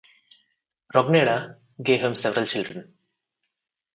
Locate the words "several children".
2.15-2.95